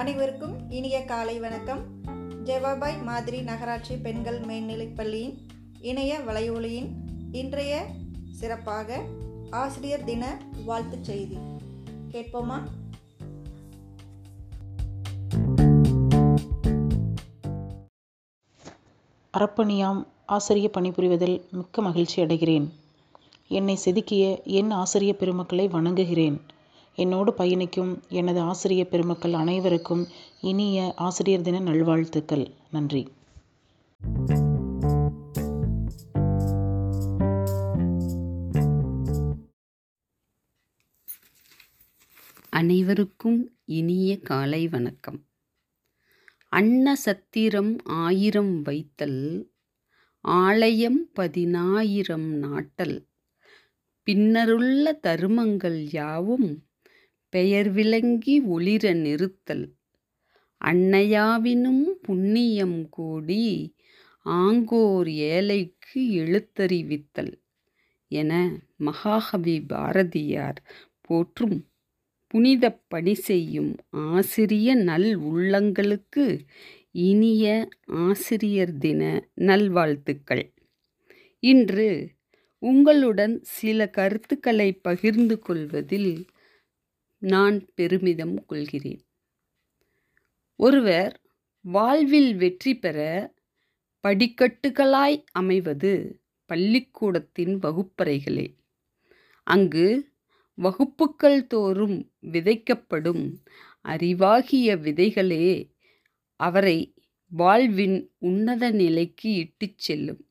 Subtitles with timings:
[0.00, 1.84] அனைவருக்கும் இனிய காலை வணக்கம்.
[2.44, 5.38] ஜெவாபாய் மாதிரி நகராட்சி பெண்கள் மேல்நிலைப்பள்ளியின்
[5.80, 6.88] இணைய வலையொலியின்
[7.32, 7.86] இன்றைய
[8.30, 9.04] சிறப்பாக
[9.50, 11.36] ஆசிரியர் தின வாழ்த்துச் செய்தி.
[12.10, 12.62] கேட்போமா?
[19.38, 22.68] அரப்பணியாம் ஆசிரிய பணிபுரிவதில் மிக்க மகிழ்ச்சி அடைகிறேன்
[23.48, 26.40] என்னை செதுக்கிய என் ஆசிரிய பெருமக்களை வணங்குகிறேன்.
[26.94, 30.06] என்னோடு பயணிக்கும் எனது ஆசிரிய பெருமக்கள் அனைவருக்கும்
[30.40, 32.50] இனிய ஆசிரியர் தின நல்வாழ்த்துக்கள்.
[32.70, 33.08] நன்றி.
[42.48, 45.24] அனைவருக்கும் இனிய காலை வணக்கம்.
[46.48, 49.50] அன்ன சத்திரம் ஆயிரம் வைத்தல்
[50.20, 53.08] ஆலயம் பதினாயிரம் நாட்டல்.
[54.06, 56.64] பின்னருள்ள தருமங்கள் யாவும்
[57.32, 59.66] பெயர் விளங்கி ஒளிர நிறுத்தல்.
[60.60, 63.44] அன்னையாவினும் புண்ணியம் கூடி
[64.26, 67.32] ஆங்கோர் ஏழைக்கு எழுத்தறிவித்தல்
[68.10, 68.32] என
[68.78, 70.60] மகாகவி பாரதியார்
[71.00, 71.58] போற்றும்
[72.26, 73.70] புனித பணி செய்யும்
[74.08, 76.24] ஆசிரிய நல் உள்ளங்களுக்கு
[77.06, 77.44] இனிய
[78.04, 79.02] ஆசிரியர் தின
[79.40, 80.44] நல்வாழ்த்துக்கள்.
[81.42, 81.88] இன்று
[82.62, 86.12] உங்களுடன் சில கருத்துக்களை பகிர்ந்து கொள்வதில்
[87.22, 89.02] நான் பெருமிதம் கொள்கிறேன்.
[90.60, 91.20] ஒருவர்
[91.64, 92.98] வாழ்வில் வெற்றி பெற
[94.04, 95.92] படிக்கட்டுகளாய் அமைவது
[96.46, 98.46] பள்ளிக்கூடத்தின் வகுப்பறைகளே.
[99.46, 99.86] அங்கு
[100.54, 103.24] வகுப்புக்கள் தோறும் விதைக்கப்படும்
[103.88, 105.70] அறிவாகிய விதைகளே
[106.40, 106.94] அவரை
[107.32, 110.22] வாழ்வின் உன்னத நிலைக்கு இட்டுச் செல்லும்.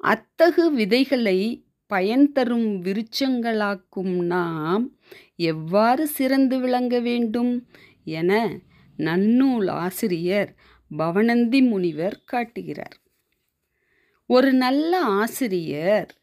[0.00, 4.98] அத்தகு விதைகளை பயன் தரும் விருச்சங்களாக்கும் நாம்
[5.36, 7.68] எவ்வாறு சிறந்து விளங்க வேண்டும்
[8.04, 8.58] என
[8.98, 10.54] நன்னூல் ஆசிரியர்
[10.98, 12.98] பவனந்தி முனிவர் காட்டுகிறார்.
[14.26, 16.14] ஒரு நல்ல ஆசிரியர்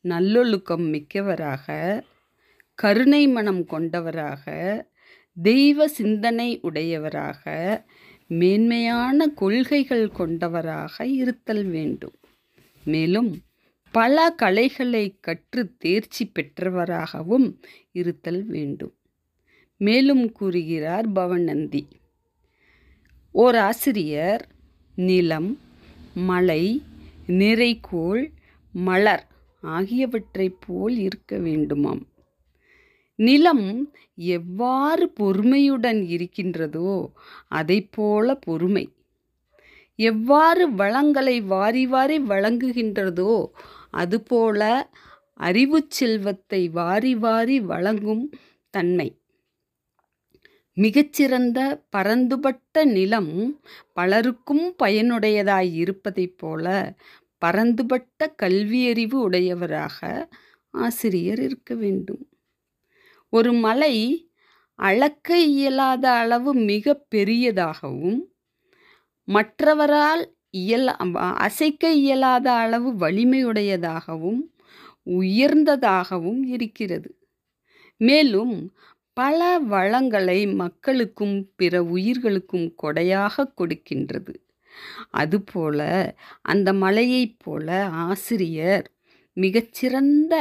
[0.00, 2.04] நல்லொழுக்கம் மிக்கவராக
[2.74, 4.44] கருணை மனம் கொண்டவராக
[5.42, 7.44] தெய்வ சிந்தனை உடையவராக
[8.26, 12.14] மேன்மையான கொள்கைகள் கொண்டவராக இருத்தல் வேண்டும்.
[12.84, 13.38] மேலும்
[13.92, 17.58] பல கலைகளை கற்று தேர்ச்சி பெற்றவராகவும்
[17.92, 18.94] இருத்தல் வேண்டும்.
[19.76, 21.82] மேலும் கூறுகிறார் பவநந்தி.
[23.32, 24.48] ஓர் ஆசிரியர்
[24.94, 25.58] நிலம்
[26.14, 26.82] மலை
[27.26, 28.32] நிறைகோள்
[28.72, 29.26] மலர்
[29.62, 32.02] ஆகியவற்றைப் போல் இருக்க வேண்டுமாம்.
[33.14, 37.12] நிலம் எவ்வாறு பொறுமையுடன் இருக்கின்றதோ
[37.90, 38.88] போல பொறுமை.
[40.00, 43.32] எவ்வாறு வளங்களை வாரி வாரி வழங்குகின்றதோ
[43.92, 44.60] அதுபோல
[45.40, 48.24] அறிவு செல்வத்தை வாரி வாரி வழங்கும்
[48.74, 49.08] தன்மை.
[50.76, 51.58] மிகச்சிறந்த
[51.90, 53.32] பரந்துபட்ட நிலம்
[53.92, 56.66] பலருக்கும் பயனுடையதாய் இருப்பதைப் போல
[57.42, 59.98] பரந்துபட்ட கல்வியறிவு உடையவராக
[60.74, 62.22] ஆசிரியர் இருக்க வேண்டும்.
[63.32, 63.94] ஒரு மலை
[64.78, 68.20] அளக்க இயலாத அளவு மிக பெரியதாகவும்
[69.32, 70.86] மற்றவரால் இயல்
[71.38, 74.40] அசைக்க இயலாத அளவு வலிமையுடையதாகவும்
[75.10, 77.10] உயர்ந்ததாகவும் இருக்கிறது.
[77.96, 78.72] மேலும்
[79.12, 84.34] பல வளங்களை மக்களுக்கும் பிற உயிர்களுக்கும் கொடையாக கொடுக்கின்றது.
[85.10, 85.80] அதுபோல
[86.42, 88.86] அந்த மலையைப் போல ஆசிரியர்
[89.32, 90.34] மிகச்சிறந்த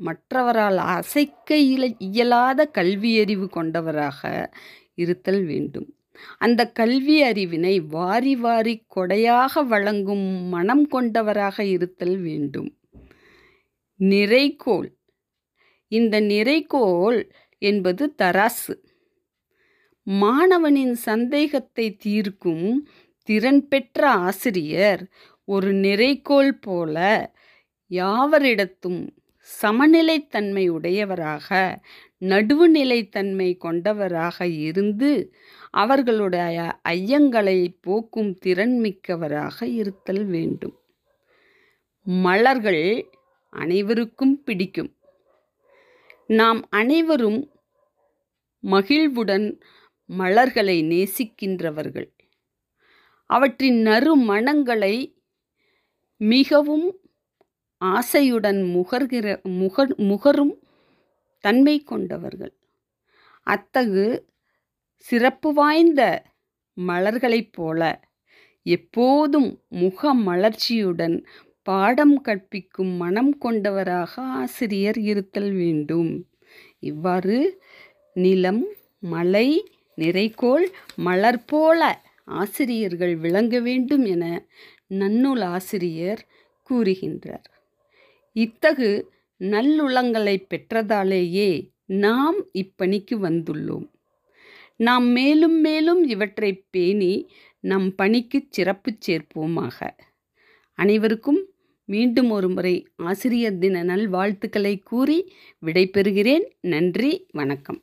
[0.00, 1.56] மற்றவரால் அசைக்க
[1.98, 4.50] இயலாத கல்வியறிவு கொண்டவராக
[4.94, 5.88] இருத்தல் வேண்டும்.
[6.38, 12.70] அந்த கல்வி அறிவினை வாரி வாரி கொடையாக வழங்கும் மனம் கொண்டவராக இருத்தல் வேண்டும்.
[14.00, 14.88] நிறைகோள்
[15.92, 17.18] இந்த நிறைகோள்
[17.62, 18.74] என்பது தராசு.
[20.06, 22.68] மாணவனின் சந்தேகத்தை தீர்க்கும்
[23.28, 25.02] திறன் பெற்ற ஆசிரியர்
[25.48, 26.96] ஒரு நிறைகோள் போல
[27.90, 29.00] யாவரிடத்தும்
[29.48, 31.48] சமநிலைத்தன்மை உடையவராக
[32.20, 35.34] நடுவுநிலைத்தன்மை கொண்டவராக இருந்து
[35.70, 40.76] அவர்களுடைய ஐயங்களை போக்கும் திறன் மிக்கவராக இருத்தல் வேண்டும்.
[42.02, 43.10] மலர்கள்
[43.50, 44.96] அனைவருக்கும் பிடிக்கும்.
[46.26, 47.50] நாம் அனைவரும்
[48.60, 49.60] மகிழ்வுடன்
[50.06, 52.10] மலர்களை நேசிக்கின்றவர்கள்.
[53.24, 55.16] அவற்றின் நறுமணங்களை
[56.16, 56.98] மிகவும்
[57.84, 60.54] ஆசையுடன் முகர்கிற முகர் முகரும்
[61.44, 62.54] தன்மை கொண்டவர்கள்.
[63.46, 64.06] அத்தகு
[65.06, 66.02] சிறப்பு வாய்ந்த
[66.76, 67.82] மலர்களைப் போல
[68.66, 71.16] எப்போதும் முக மலர்ச்சியுடன்
[71.62, 76.12] பாடம் கற்பிக்கும் மனம் கொண்டவராக ஆசிரியர் இருத்தல் வேண்டும்.
[76.80, 77.38] இவ்வாறு
[78.16, 78.62] நிலம்
[78.98, 79.48] மலை
[79.98, 81.80] நிறைகோள் மலர் போல
[82.24, 84.24] ஆசிரியர்கள் விளங்க வேண்டும் என
[84.94, 86.22] நன்னூல் ஆசிரியர்
[86.70, 87.48] கூறுகின்றார்.
[88.36, 88.90] இத்தகு
[89.38, 93.90] நல்லுளங்களை பெற்றதாலேயே நாம் இப்பணிக்கு வந்துள்ளோம்.
[94.76, 97.30] நாம் மேலும் மேலும் இவற்றை பேணி
[97.60, 99.90] நம் பணிக்கு சிறப்பு சேர்ப்போமாக.
[100.74, 101.46] அனைவருக்கும்
[101.84, 105.32] மீண்டும் ஒரு முறை ஆசிரியர் தின நல்வாழ்த்துக்களை கூறி
[105.66, 106.44] விடைபெறுகிறேன்.
[106.60, 107.82] நன்றி வணக்கம்.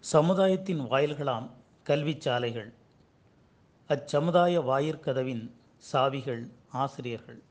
[0.00, 1.50] சமுதாயத்தின் வாயில்களாம்
[1.82, 2.72] கல்விச் சாலைகள்
[3.88, 5.50] அச்சமுதாய வாயிற்கதவின்
[5.92, 7.42] சாவிகள் ஆசிரியர்கள்.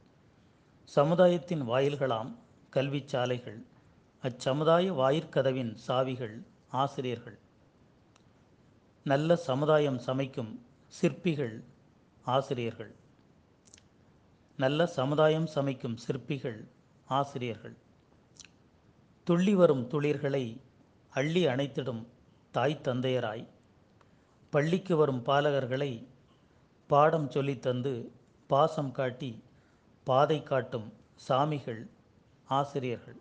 [0.84, 2.36] சமுதாயத்தின் வாயில்களாம்
[2.70, 3.64] கல்வி சாலைகள்.
[4.22, 7.38] அச்சமுதாய வாயிற்கதவின் சாவிகள் ஆசிரியர்கள்.
[9.04, 11.64] நல்ல சமுதாயம் சமைக்கும் சிற்பிகள்
[12.22, 12.96] ஆசிரியர்கள்.
[14.58, 16.68] நல்ல சமுதாயம் சமைக்கும் சிற்பிகள்
[17.06, 17.76] ஆசிரியர்கள்.
[19.24, 20.62] துள்ளி வரும் துளிர்களை
[21.10, 22.06] அள்ளி அணைத்திடும்
[22.52, 23.48] தாய் தந்தையராய்.
[24.50, 26.08] பள்ளிக்கு வரும் பாலகர்களை
[26.88, 28.08] பாடம் சொல்லித்தந்து
[28.48, 29.44] பாசம் காட்டி
[30.04, 30.94] பாதை காட்டும்
[31.28, 31.88] சாமிகள்
[32.46, 33.18] ஆசிரியர்கள்.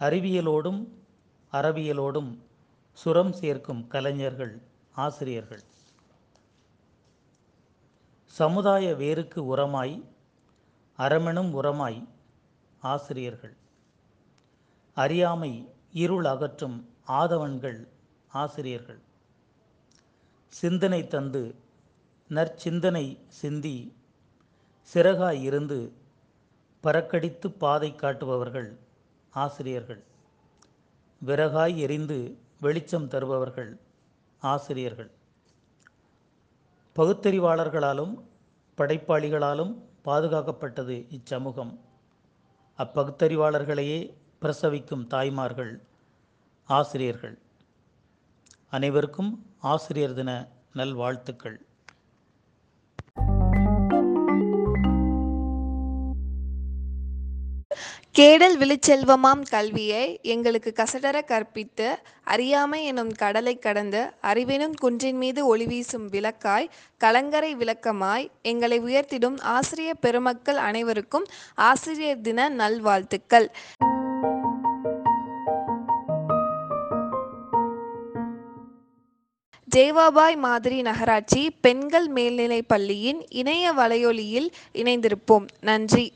[0.00, 0.88] அறிவியலோடும்
[1.52, 2.38] அறவியலோடும்
[2.92, 4.62] சுரம் சேர்க்கும் கலைஞர்கள்
[4.92, 5.62] ஆசிரியர்கள்.
[8.26, 10.04] சமுதாய வேருக்கு உரமாய்
[10.98, 12.08] அறமெனும் உரமாய்
[12.80, 13.56] ஆசிரியர்கள்.
[14.94, 17.88] அறியாமை இருள் அகற்றும் ஆதவன்கள்
[18.28, 19.00] ஆசிரியர்கள்.
[20.48, 21.54] சிந்தனை தந்து
[22.34, 23.96] நற்சிந்தனை சிந்தி
[24.94, 25.92] சிறகாய் இருந்து
[26.82, 28.76] பறக்கடித்து பாதை காட்டுபவர்கள்
[29.30, 30.02] ஆசிரியர்கள்.
[31.26, 33.78] விறகாய் எரிந்து வெளிச்சம் தருபவர்கள்
[34.40, 35.10] ஆசிரியர்கள்.
[36.96, 38.14] பகுத்தறிவாளர்களாலும்
[38.76, 39.74] படைப்பாளிகளாலும்
[40.04, 41.78] பாதுகாக்கப்பட்டது இச்சமூகம்.
[42.78, 45.82] அப்பகுத்தறிவாளர்களையே பிரசவிக்கும் தாய்மார்கள்
[46.64, 47.38] ஆசிரியர்கள்.
[48.70, 51.58] அனைவருக்கும் ஆசிரியர் தின நல்வாழ்த்துக்கள்.
[58.18, 66.08] கேடல் விழுச்செல்வமாம் கல்வியை எங்களுக்கு கசடர கற்பித்து அறியாமை எனும் கடலை கடந்து அறிவெனும் குன்றின் மீது ஒளி வீசும்
[66.08, 73.50] விளக்காய் கலங்கரை விளக்கமாய் எங்களை உயர்த்திடும் ஆசிரிய பெருமக்கள் அனைவருக்கும் ஆசிரியர் தின நல்வாழ்த்துக்கள்.
[79.76, 85.46] ஜேவாபாய் மாதிரி நகராட்சி பெண்கள் மேல்நிலைப் பள்ளியின் இணைய வலையொலியில் இணைந்திருப்போம்.
[85.60, 86.12] நன்றி.